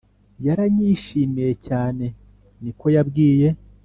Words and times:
Yaranyishimiye 0.45 1.51
cyane 1.67 2.05
niko 2.61 2.85
yabwiye 2.95 3.49